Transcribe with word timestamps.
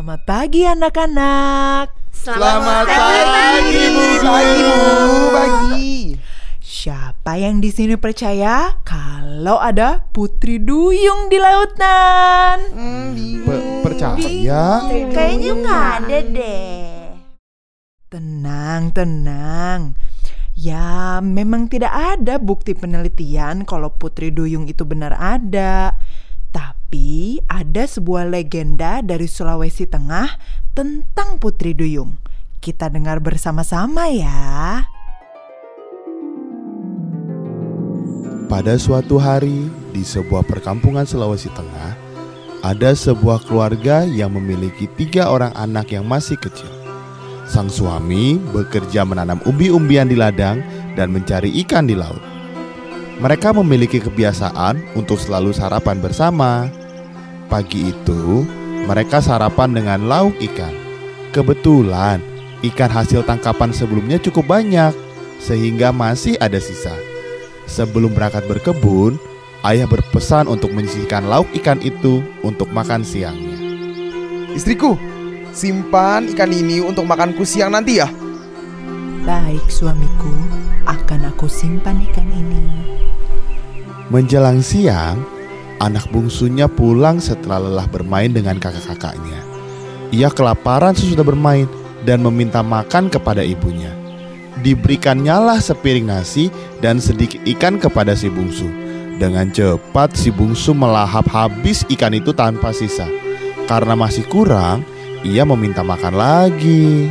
Selamat 0.00 0.24
pagi 0.24 0.64
anak-anak. 0.64 1.92
Selamat 2.08 2.88
pagi, 2.88 3.84
Bu. 3.92 4.04
Pagi, 4.24 4.60
Bu. 4.64 4.80
Pagi. 5.28 5.92
Siapa 6.56 7.36
yang 7.36 7.60
di 7.60 7.68
sini 7.68 8.00
percaya 8.00 8.80
kalau 8.80 9.60
ada 9.60 10.08
Putri 10.08 10.56
Duyung 10.56 11.28
di 11.28 11.36
lautan? 11.36 12.64
Hmm, 12.72 13.12
bingung. 13.12 13.44
Pe- 13.44 13.92
percaya? 13.92 14.88
Kayaknya 14.88 15.52
nggak 15.68 15.84
ada 16.00 16.18
deh. 16.32 16.88
Tenang, 18.08 18.96
tenang. 18.96 20.00
Ya, 20.56 21.20
memang 21.20 21.68
tidak 21.68 21.92
ada 21.92 22.40
bukti 22.40 22.72
penelitian 22.72 23.68
kalau 23.68 23.92
Putri 23.92 24.32
Duyung 24.32 24.64
itu 24.64 24.80
benar 24.88 25.12
ada. 25.20 25.92
Tapi 26.90 27.38
ada 27.46 27.86
sebuah 27.86 28.26
legenda 28.26 28.98
dari 28.98 29.30
Sulawesi 29.30 29.86
Tengah 29.86 30.26
tentang 30.74 31.38
Putri 31.38 31.70
Duyung. 31.70 32.18
Kita 32.58 32.90
dengar 32.90 33.22
bersama-sama 33.22 34.10
ya. 34.10 34.82
Pada 38.50 38.74
suatu 38.74 39.22
hari 39.22 39.70
di 39.94 40.02
sebuah 40.02 40.42
perkampungan 40.42 41.06
Sulawesi 41.06 41.46
Tengah, 41.54 41.94
ada 42.66 42.90
sebuah 42.90 43.46
keluarga 43.46 44.02
yang 44.02 44.34
memiliki 44.34 44.90
tiga 44.98 45.30
orang 45.30 45.54
anak 45.54 45.94
yang 45.94 46.02
masih 46.10 46.42
kecil. 46.42 46.74
Sang 47.46 47.70
suami 47.70 48.34
bekerja 48.50 49.06
menanam 49.06 49.38
umbi-umbian 49.46 50.10
di 50.10 50.18
ladang 50.18 50.58
dan 50.98 51.14
mencari 51.14 51.54
ikan 51.62 51.86
di 51.86 51.94
laut. 51.94 52.18
Mereka 53.22 53.54
memiliki 53.54 54.02
kebiasaan 54.02 54.98
untuk 54.98 55.22
selalu 55.22 55.54
sarapan 55.54 56.02
bersama. 56.02 56.79
Pagi 57.50 57.90
itu, 57.90 58.46
mereka 58.86 59.18
sarapan 59.18 59.74
dengan 59.74 60.06
lauk 60.06 60.38
ikan. 60.38 60.70
Kebetulan, 61.34 62.22
ikan 62.62 62.86
hasil 62.86 63.26
tangkapan 63.26 63.74
sebelumnya 63.74 64.22
cukup 64.22 64.46
banyak, 64.46 64.94
sehingga 65.42 65.90
masih 65.90 66.38
ada 66.38 66.62
sisa. 66.62 66.94
Sebelum 67.66 68.14
berangkat 68.14 68.46
berkebun, 68.46 69.18
ayah 69.66 69.90
berpesan 69.90 70.46
untuk 70.46 70.70
menyisihkan 70.70 71.26
lauk 71.26 71.50
ikan 71.58 71.82
itu 71.82 72.22
untuk 72.46 72.70
makan 72.70 73.02
siangnya. 73.02 73.58
Istriku, 74.54 74.94
simpan 75.50 76.30
ikan 76.30 76.54
ini 76.54 76.78
untuk 76.78 77.02
makanku 77.02 77.42
siang 77.42 77.74
nanti 77.74 77.98
ya. 77.98 78.06
Baik 79.26 79.66
suamiku, 79.66 80.30
akan 80.86 81.34
aku 81.34 81.50
simpan 81.50 81.98
ikan 82.10 82.30
ini. 82.30 82.62
Menjelang 84.10 84.62
siang, 84.62 85.22
anak 85.80 86.06
bungsunya 86.12 86.68
pulang 86.68 87.18
setelah 87.18 87.58
lelah 87.58 87.88
bermain 87.88 88.30
dengan 88.30 88.60
kakak-kakaknya. 88.60 89.40
Ia 90.12 90.28
kelaparan 90.28 90.92
sesudah 90.92 91.24
bermain 91.24 91.66
dan 92.04 92.20
meminta 92.20 92.60
makan 92.60 93.08
kepada 93.08 93.40
ibunya. 93.40 93.90
Diberikannya 94.60 95.56
sepiring 95.56 96.04
nasi 96.04 96.52
dan 96.84 97.00
sedikit 97.00 97.40
ikan 97.56 97.80
kepada 97.80 98.12
si 98.12 98.28
bungsu. 98.28 98.68
Dengan 99.16 99.48
cepat 99.48 100.16
si 100.16 100.28
bungsu 100.28 100.76
melahap 100.76 101.28
habis 101.32 101.84
ikan 101.88 102.12
itu 102.12 102.32
tanpa 102.36 102.72
sisa. 102.72 103.08
Karena 103.64 103.96
masih 103.96 104.24
kurang, 104.28 104.84
ia 105.24 105.44
meminta 105.48 105.80
makan 105.80 106.16
lagi. 106.16 107.08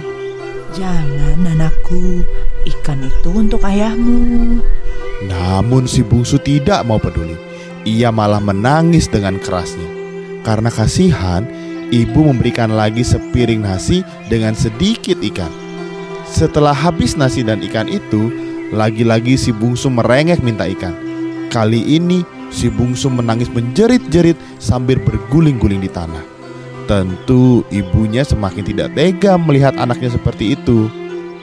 Jangan 0.78 1.42
anakku, 1.58 2.22
ikan 2.78 3.02
itu 3.02 3.30
untuk 3.34 3.66
ayahmu. 3.66 4.62
Namun 5.26 5.90
si 5.90 6.06
bungsu 6.06 6.38
tidak 6.38 6.86
mau 6.86 7.02
peduli. 7.02 7.49
Ia 7.90 8.14
malah 8.14 8.38
menangis 8.38 9.10
dengan 9.10 9.42
kerasnya. 9.42 9.90
Karena 10.46 10.70
kasihan, 10.70 11.42
ibu 11.90 12.22
memberikan 12.22 12.70
lagi 12.78 13.02
sepiring 13.02 13.66
nasi 13.66 14.06
dengan 14.30 14.54
sedikit 14.54 15.18
ikan. 15.18 15.50
Setelah 16.30 16.78
habis 16.78 17.18
nasi 17.18 17.42
dan 17.42 17.66
ikan 17.66 17.90
itu, 17.90 18.30
lagi-lagi 18.70 19.34
si 19.34 19.50
bungsu 19.50 19.90
merengek 19.90 20.46
minta 20.46 20.70
ikan. 20.70 20.94
Kali 21.50 21.82
ini 21.98 22.22
si 22.54 22.70
bungsu 22.70 23.10
menangis 23.10 23.50
menjerit-jerit 23.50 24.38
sambil 24.62 25.02
berguling-guling 25.02 25.82
di 25.82 25.90
tanah. 25.90 26.22
Tentu 26.86 27.66
ibunya 27.74 28.22
semakin 28.22 28.66
tidak 28.66 28.94
tega 28.94 29.34
melihat 29.42 29.74
anaknya 29.82 30.14
seperti 30.14 30.54
itu. 30.54 30.94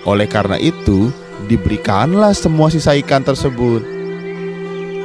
Oleh 0.07 0.31
karena 0.31 0.55
itu, 0.63 1.11
diberikanlah 1.51 2.31
semua 2.39 2.71
sisa 2.71 2.95
ikan 3.03 3.27
tersebut. 3.27 3.96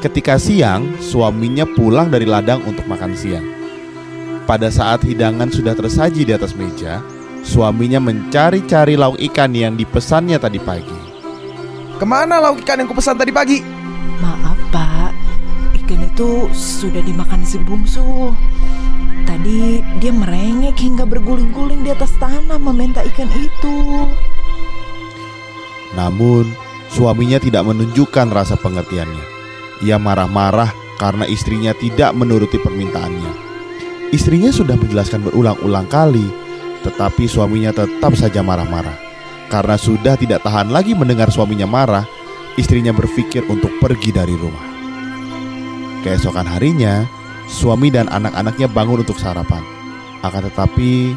Ketika 0.01 0.41
siang, 0.41 0.97
suaminya 0.97 1.61
pulang 1.77 2.09
dari 2.09 2.25
ladang 2.25 2.65
untuk 2.65 2.89
makan 2.89 3.13
siang. 3.13 3.45
Pada 4.49 4.73
saat 4.73 5.05
hidangan 5.05 5.53
sudah 5.53 5.77
tersaji 5.77 6.25
di 6.25 6.33
atas 6.33 6.57
meja, 6.57 7.05
suaminya 7.45 8.01
mencari-cari 8.01 8.97
lauk 8.97 9.21
ikan 9.29 9.53
yang 9.53 9.77
dipesannya 9.77 10.41
tadi 10.41 10.57
pagi. 10.57 10.99
Ke 12.01 12.05
mana 12.09 12.41
lauk 12.41 12.65
ikan 12.65 12.81
yang 12.81 12.89
kupesan 12.89 13.13
tadi 13.13 13.29
pagi? 13.29 13.61
Maaf 14.17 14.57
pak, 14.73 15.13
ikan 15.85 16.01
itu 16.01 16.49
sudah 16.49 17.05
dimakan 17.05 17.45
si 17.45 17.61
bungsu. 17.61 18.33
Tadi 19.29 19.85
dia 20.01 20.09
merengek 20.09 20.81
hingga 20.81 21.05
berguling-guling 21.05 21.85
di 21.85 21.93
atas 21.93 22.09
tanah 22.17 22.57
meminta 22.57 23.05
ikan 23.05 23.29
itu. 23.37 24.09
Namun, 25.93 26.49
suaminya 26.89 27.37
tidak 27.37 27.69
menunjukkan 27.69 28.33
rasa 28.33 28.57
pengertiannya. 28.57 29.40
Ia 29.81 29.97
marah-marah 29.97 30.69
karena 31.01 31.25
istrinya 31.25 31.73
tidak 31.73 32.13
menuruti 32.13 32.61
permintaannya. 32.61 33.33
Istrinya 34.13 34.53
sudah 34.53 34.77
menjelaskan 34.77 35.25
berulang-ulang 35.25 35.89
kali, 35.89 36.27
tetapi 36.85 37.25
suaminya 37.25 37.73
tetap 37.73 38.13
saja 38.13 38.45
marah-marah. 38.45 38.93
Karena 39.49 39.75
sudah 39.75 40.15
tidak 40.15 40.45
tahan 40.45 40.69
lagi 40.69 40.93
mendengar 40.93 41.31
suaminya 41.33 41.65
marah, 41.65 42.05
istrinya 42.59 42.93
berpikir 42.93 43.43
untuk 43.47 43.71
pergi 43.81 44.11
dari 44.13 44.35
rumah. 44.35 44.67
Keesokan 46.05 46.45
harinya, 46.45 47.07
suami 47.47 47.89
dan 47.89 48.11
anak-anaknya 48.11 48.67
bangun 48.71 49.03
untuk 49.03 49.17
sarapan. 49.17 49.63
Akan 50.21 50.45
tetapi, 50.45 51.15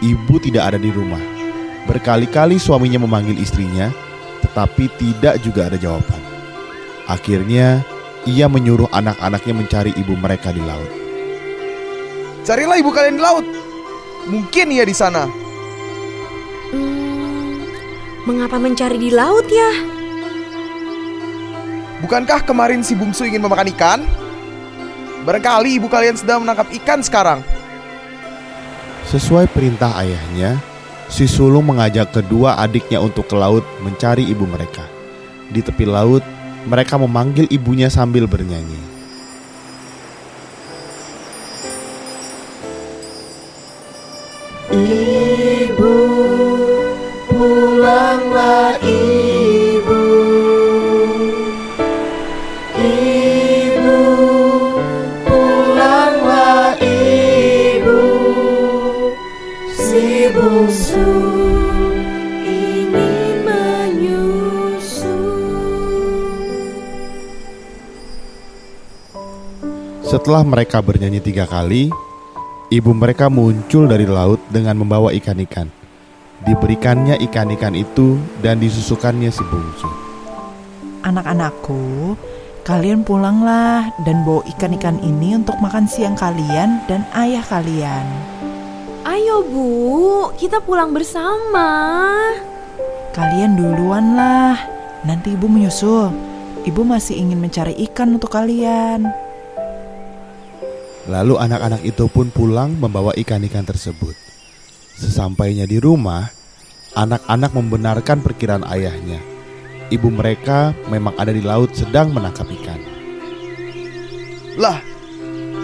ibu 0.00 0.34
tidak 0.40 0.74
ada 0.74 0.78
di 0.80 0.88
rumah. 0.88 1.20
Berkali-kali 1.84 2.60
suaminya 2.60 3.00
memanggil 3.02 3.36
istrinya, 3.40 3.88
tetapi 4.44 4.88
tidak 5.00 5.40
juga 5.40 5.72
ada 5.72 5.76
jawaban. 5.80 6.20
Akhirnya, 7.08 7.82
ia 8.28 8.44
menyuruh 8.44 8.92
anak-anaknya 8.92 9.54
mencari 9.56 9.92
ibu 9.96 10.12
mereka 10.12 10.52
di 10.52 10.60
laut. 10.60 10.92
Carilah 12.44 12.76
ibu 12.76 12.92
kalian 12.92 13.16
di 13.16 13.22
laut. 13.24 13.46
Mungkin 14.28 14.68
ia 14.68 14.84
di 14.84 14.92
sana. 14.92 15.24
Hmm, 16.68 17.64
mengapa 18.28 18.60
mencari 18.60 19.00
di 19.00 19.08
laut 19.08 19.48
ya? 19.48 19.72
Bukankah 22.04 22.44
kemarin 22.44 22.84
si 22.84 22.92
bungsu 22.92 23.24
ingin 23.24 23.42
memakan 23.42 23.72
ikan? 23.72 24.00
Barangkali 25.24 25.80
ibu 25.80 25.88
kalian 25.88 26.14
sedang 26.14 26.44
menangkap 26.44 26.68
ikan 26.84 27.00
sekarang. 27.00 27.40
Sesuai 29.08 29.48
perintah 29.48 29.96
ayahnya, 30.04 30.60
si 31.08 31.24
sulung 31.24 31.72
mengajak 31.72 32.12
kedua 32.12 32.60
adiknya 32.60 33.00
untuk 33.00 33.24
ke 33.26 33.34
laut 33.34 33.64
mencari 33.80 34.28
ibu 34.28 34.44
mereka. 34.44 34.84
Di 35.48 35.64
tepi 35.64 35.88
laut, 35.88 36.20
mereka 36.66 36.98
memanggil 36.98 37.46
ibunya 37.52 37.86
sambil 37.86 38.26
bernyanyi. 38.26 38.97
Setelah 70.08 70.40
mereka 70.40 70.80
bernyanyi 70.80 71.20
tiga 71.20 71.44
kali, 71.44 71.92
ibu 72.72 72.90
mereka 72.96 73.28
muncul 73.28 73.84
dari 73.84 74.08
laut 74.08 74.40
dengan 74.48 74.80
membawa 74.80 75.12
ikan-ikan. 75.12 75.68
Diberikannya 76.48 77.20
ikan-ikan 77.28 77.76
itu 77.76 78.16
dan 78.40 78.56
disusukannya 78.56 79.28
si 79.28 79.44
bungsu. 79.44 79.84
Anak-anakku, 81.04 82.16
kalian 82.64 83.04
pulanglah 83.04 83.92
dan 84.08 84.24
bawa 84.24 84.40
ikan-ikan 84.56 84.96
ini 85.04 85.36
untuk 85.36 85.60
makan 85.60 85.84
siang 85.84 86.16
kalian 86.16 86.80
dan 86.88 87.04
ayah 87.12 87.44
kalian. 87.44 88.08
Ayo 89.04 89.44
bu, 89.44 90.32
kita 90.40 90.64
pulang 90.64 90.96
bersama. 90.96 91.68
Kalian 93.12 93.60
duluan 93.60 94.16
lah, 94.16 94.56
nanti 95.04 95.36
ibu 95.36 95.52
menyusul. 95.52 96.08
Ibu 96.64 96.80
masih 96.80 97.20
ingin 97.20 97.44
mencari 97.44 97.76
ikan 97.92 98.16
untuk 98.16 98.32
kalian. 98.32 99.27
Lalu 101.08 101.40
anak-anak 101.40 101.82
itu 101.88 102.04
pun 102.12 102.28
pulang 102.28 102.76
membawa 102.76 103.16
ikan-ikan 103.16 103.64
tersebut. 103.64 104.12
Sesampainya 104.92 105.64
di 105.64 105.80
rumah, 105.80 106.28
anak-anak 106.92 107.56
membenarkan 107.56 108.20
perkiraan 108.20 108.68
ayahnya. 108.68 109.16
Ibu 109.88 110.12
mereka 110.12 110.76
memang 110.92 111.16
ada 111.16 111.32
di 111.32 111.40
laut 111.40 111.72
sedang 111.72 112.12
menangkap 112.12 112.44
ikan. 112.60 112.76
Lah, 114.60 114.84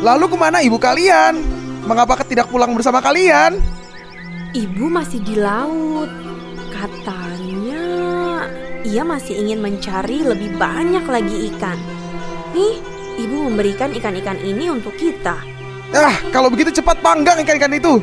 lalu 0.01 0.33
ke 0.33 0.37
mana 0.41 0.65
ibu 0.65 0.81
kalian? 0.81 1.37
Mengapa 1.85 2.25
tidak 2.25 2.49
pulang 2.49 2.73
bersama 2.73 3.05
kalian? 3.05 3.61
Ibu 4.57 4.89
masih 4.89 5.21
di 5.21 5.37
laut. 5.37 6.09
Katanya 6.73 7.85
ia 8.81 9.05
masih 9.05 9.45
ingin 9.45 9.61
mencari 9.61 10.25
lebih 10.25 10.57
banyak 10.57 11.05
lagi 11.05 11.53
ikan. 11.53 11.77
Nih, 12.57 12.94
ibu 13.19 13.51
memberikan 13.51 13.91
ikan-ikan 13.95 14.39
ini 14.43 14.71
untuk 14.71 14.95
kita. 14.99 15.39
Ah, 15.95 16.17
kalau 16.35 16.51
begitu 16.51 16.75
cepat 16.75 16.99
panggang 16.99 17.39
ikan-ikan 17.43 17.71
itu. 17.71 18.03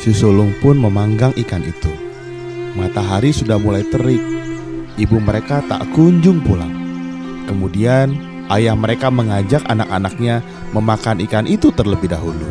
Si 0.00 0.10
sulung 0.10 0.56
pun 0.58 0.80
memanggang 0.80 1.30
ikan 1.46 1.62
itu. 1.62 1.92
Matahari 2.74 3.30
sudah 3.30 3.60
mulai 3.60 3.84
terik. 3.86 4.22
Ibu 4.98 5.16
mereka 5.22 5.62
tak 5.66 5.86
kunjung 5.94 6.42
pulang. 6.42 6.72
Kemudian 7.46 8.14
ayah 8.50 8.74
mereka 8.74 9.10
mengajak 9.10 9.62
anak-anaknya 9.68 10.42
memakan 10.74 11.22
ikan 11.26 11.46
itu 11.46 11.70
terlebih 11.70 12.10
dahulu. 12.10 12.48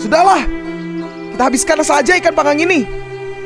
Sudahlah, 0.00 0.44
kita 1.32 1.42
habiskan 1.48 1.80
saja 1.84 2.16
ikan 2.20 2.36
panggang 2.36 2.60
ini. 2.64 2.84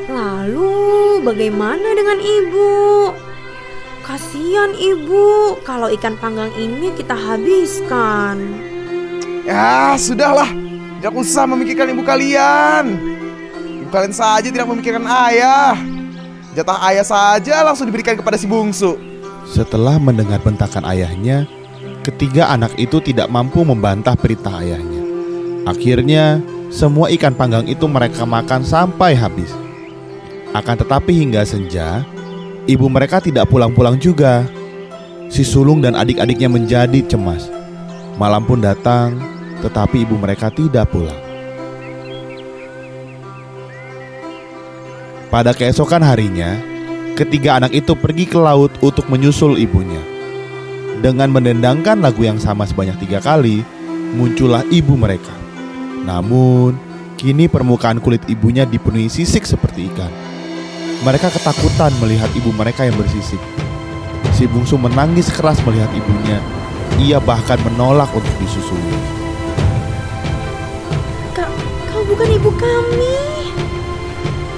Lalu 0.08 1.20
bagaimana 1.22 1.92
dengan 1.92 2.18
ibu? 2.18 2.68
Kasihan 4.08 4.72
ibu 4.72 5.52
kalau 5.68 5.92
ikan 5.92 6.16
panggang 6.16 6.48
ini 6.56 6.88
kita 6.96 7.12
habiskan. 7.12 8.40
Ya, 9.44 10.00
sudahlah. 10.00 10.48
Tidak 10.96 11.12
usah 11.12 11.44
memikirkan 11.44 11.92
ibu 11.92 12.00
kalian. 12.00 12.96
Ibu 13.84 13.92
kalian 13.92 14.16
saja 14.16 14.48
tidak 14.48 14.64
memikirkan 14.64 15.04
ayah. 15.04 15.76
Jatah 16.56 16.80
ayah 16.88 17.04
saja 17.04 17.60
langsung 17.60 17.84
diberikan 17.84 18.16
kepada 18.16 18.40
si 18.40 18.48
bungsu. 18.48 18.96
Setelah 19.44 20.00
mendengar 20.00 20.40
bentakan 20.40 20.88
ayahnya, 20.88 21.44
ketiga 22.00 22.48
anak 22.48 22.72
itu 22.80 23.04
tidak 23.04 23.28
mampu 23.28 23.60
membantah 23.60 24.16
perintah 24.16 24.64
ayahnya. 24.64 25.04
Akhirnya, 25.68 26.40
semua 26.72 27.12
ikan 27.12 27.36
panggang 27.36 27.68
itu 27.68 27.84
mereka 27.84 28.24
makan 28.24 28.64
sampai 28.64 29.12
habis. 29.12 29.52
Akan 30.56 30.80
tetapi 30.80 31.12
hingga 31.12 31.44
senja, 31.44 32.08
ibu 32.68 32.86
mereka 32.92 33.18
tidak 33.24 33.48
pulang-pulang 33.48 33.96
juga. 33.96 34.44
Si 35.32 35.40
sulung 35.44 35.80
dan 35.80 35.96
adik-adiknya 35.96 36.52
menjadi 36.52 37.00
cemas. 37.08 37.48
Malam 38.20 38.44
pun 38.44 38.60
datang, 38.60 39.16
tetapi 39.64 40.04
ibu 40.04 40.20
mereka 40.20 40.52
tidak 40.52 40.92
pulang. 40.92 41.16
Pada 45.28 45.52
keesokan 45.52 46.00
harinya, 46.00 46.56
ketiga 47.12 47.60
anak 47.60 47.76
itu 47.76 47.92
pergi 47.92 48.24
ke 48.24 48.40
laut 48.40 48.72
untuk 48.80 49.04
menyusul 49.12 49.60
ibunya. 49.60 50.00
Dengan 51.04 51.28
mendendangkan 51.28 52.00
lagu 52.00 52.24
yang 52.24 52.40
sama 52.40 52.64
sebanyak 52.64 52.96
tiga 53.04 53.20
kali, 53.20 53.60
muncullah 54.16 54.64
ibu 54.72 54.96
mereka. 54.96 55.36
Namun, 56.08 56.80
kini 57.20 57.44
permukaan 57.44 58.00
kulit 58.00 58.24
ibunya 58.32 58.64
dipenuhi 58.64 59.12
sisik 59.12 59.44
seperti 59.44 59.92
ikan. 59.92 60.27
Mereka 60.98 61.30
ketakutan 61.30 61.94
melihat 62.02 62.26
ibu 62.34 62.50
mereka 62.50 62.82
yang 62.82 62.98
bersisik. 62.98 63.38
Si 64.34 64.50
bungsu 64.50 64.74
menangis 64.74 65.30
keras 65.30 65.62
melihat 65.62 65.86
ibunya. 65.94 66.42
Ia 66.98 67.22
bahkan 67.22 67.54
menolak 67.62 68.10
untuk 68.10 68.34
disusui. 68.42 68.98
Kau, 71.38 71.54
kau 71.86 72.02
bukan 72.02 72.28
ibu 72.34 72.50
kami. 72.58 73.54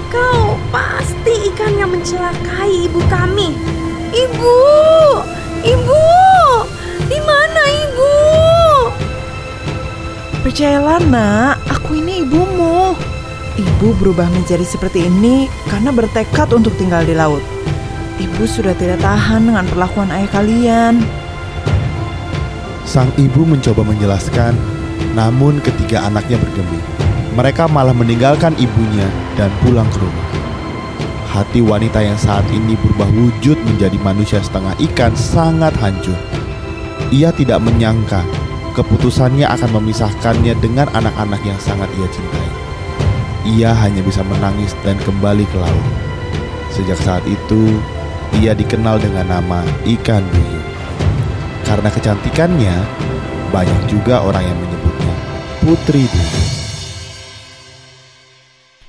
Kau 0.08 0.56
pasti 0.72 1.52
ikan 1.52 1.76
yang 1.76 1.92
mencelakai 1.92 2.88
ibu 2.88 3.00
kami. 3.12 3.52
Ibu, 4.10 4.58
ibu, 5.60 6.04
di 7.04 7.18
mana 7.20 7.62
ibu? 7.68 8.12
Percayalah 10.40 11.04
nak, 11.04 11.60
aku 11.68 12.00
ini 12.00 12.24
ibumu. 12.24 12.96
Ibu 13.60 13.92
berubah 14.00 14.24
menjadi 14.32 14.64
seperti 14.64 15.04
ini 15.04 15.44
karena 15.68 15.92
bertekad 15.92 16.48
untuk 16.56 16.72
tinggal 16.80 17.04
di 17.04 17.12
laut. 17.12 17.44
Ibu 18.16 18.48
sudah 18.48 18.72
tidak 18.72 19.04
tahan 19.04 19.52
dengan 19.52 19.68
perlakuan 19.68 20.08
ayah 20.08 20.32
kalian. 20.32 21.04
Sang 22.88 23.12
ibu 23.20 23.44
mencoba 23.44 23.84
menjelaskan, 23.84 24.56
namun 25.12 25.60
ketiga 25.60 26.08
anaknya 26.08 26.40
bergeming. 26.40 26.84
Mereka 27.36 27.68
malah 27.68 27.92
meninggalkan 27.92 28.56
ibunya 28.56 29.08
dan 29.36 29.52
pulang 29.60 29.88
ke 29.92 30.00
rumah. 30.00 30.28
Hati 31.28 31.60
wanita 31.60 32.00
yang 32.00 32.16
saat 32.16 32.48
ini 32.48 32.80
berubah 32.80 33.12
wujud 33.12 33.60
menjadi 33.68 34.00
manusia 34.00 34.40
setengah 34.40 34.72
ikan 34.90 35.12
sangat 35.12 35.76
hancur. 35.78 36.16
Ia 37.12 37.28
tidak 37.36 37.60
menyangka 37.60 38.24
keputusannya 38.72 39.44
akan 39.44 39.70
memisahkannya 39.78 40.56
dengan 40.64 40.88
anak-anak 40.96 41.44
yang 41.44 41.60
sangat 41.60 41.92
ia 42.00 42.08
cintai. 42.08 42.59
Ia 43.48 43.72
hanya 43.72 44.04
bisa 44.04 44.20
menangis 44.20 44.76
dan 44.84 45.00
kembali 45.00 45.48
ke 45.48 45.56
laut. 45.56 45.86
Sejak 46.76 47.00
saat 47.00 47.24
itu, 47.24 47.80
ia 48.36 48.52
dikenal 48.52 49.00
dengan 49.00 49.32
nama 49.32 49.64
ikan 49.96 50.20
duyung. 50.28 50.68
Karena 51.64 51.88
kecantikannya, 51.88 52.76
banyak 53.48 53.80
juga 53.88 54.20
orang 54.22 54.44
yang 54.44 54.58
menyebutnya 54.60 55.14
Putri 55.64 56.04
Duyung. 56.04 56.48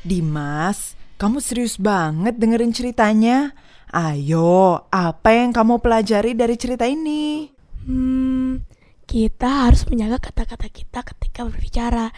Dimas, 0.01 0.99
kamu 1.15 1.39
serius 1.39 1.79
banget 1.79 2.35
dengerin 2.35 2.75
ceritanya? 2.75 3.53
Ayo, 3.91 4.87
apa 4.91 5.29
yang 5.31 5.55
kamu 5.55 5.79
pelajari 5.79 6.35
dari 6.35 6.55
cerita 6.59 6.89
ini? 6.89 7.47
Hmm, 7.87 8.63
kita 9.07 9.67
harus 9.69 9.83
menjaga 9.87 10.31
kata-kata 10.31 10.67
kita 10.71 11.03
ketika 11.03 11.43
berbicara 11.43 12.09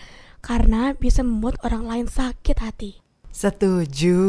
karena 0.44 0.92
bisa 0.94 1.24
membuat 1.24 1.58
orang 1.64 1.88
lain 1.88 2.08
sakit 2.12 2.60
hati. 2.60 3.00
Setuju. 3.32 4.20